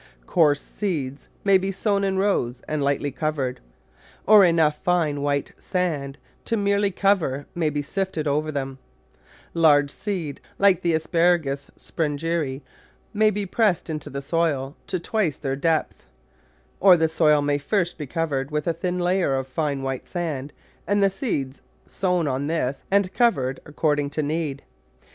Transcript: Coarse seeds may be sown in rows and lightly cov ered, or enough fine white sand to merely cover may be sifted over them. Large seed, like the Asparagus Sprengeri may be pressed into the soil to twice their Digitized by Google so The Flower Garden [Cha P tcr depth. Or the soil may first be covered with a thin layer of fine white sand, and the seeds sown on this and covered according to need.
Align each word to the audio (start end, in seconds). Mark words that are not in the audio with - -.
Coarse 0.25 0.61
seeds 0.61 1.29
may 1.43 1.59
be 1.59 1.71
sown 1.71 2.03
in 2.03 2.17
rows 2.17 2.63
and 2.67 2.81
lightly 2.81 3.11
cov 3.11 3.35
ered, 3.35 3.57
or 4.25 4.43
enough 4.43 4.79
fine 4.83 5.21
white 5.21 5.51
sand 5.59 6.17
to 6.45 6.57
merely 6.57 6.89
cover 6.89 7.45
may 7.53 7.69
be 7.69 7.83
sifted 7.83 8.27
over 8.27 8.51
them. 8.51 8.79
Large 9.53 9.91
seed, 9.91 10.41
like 10.57 10.81
the 10.81 10.95
Asparagus 10.95 11.69
Sprengeri 11.77 12.63
may 13.13 13.29
be 13.29 13.45
pressed 13.45 13.91
into 13.91 14.09
the 14.09 14.23
soil 14.23 14.75
to 14.87 14.99
twice 14.99 15.37
their 15.37 15.55
Digitized 15.55 15.61
by 15.61 15.77
Google 15.77 15.85
so 15.85 15.99
The 15.99 15.99
Flower 16.17 16.39
Garden 16.47 16.49
[Cha 16.49 16.49
P 16.49 16.49
tcr 16.49 16.65
depth. 16.65 16.79
Or 16.79 16.97
the 16.97 17.07
soil 17.37 17.41
may 17.43 17.57
first 17.59 17.97
be 17.99 18.07
covered 18.07 18.49
with 18.49 18.65
a 18.65 18.73
thin 18.73 18.97
layer 18.97 19.35
of 19.35 19.47
fine 19.47 19.83
white 19.83 20.09
sand, 20.09 20.51
and 20.87 21.03
the 21.03 21.11
seeds 21.11 21.61
sown 21.85 22.27
on 22.27 22.47
this 22.47 22.83
and 22.89 23.13
covered 23.13 23.59
according 23.67 24.09
to 24.09 24.23
need. 24.23 24.63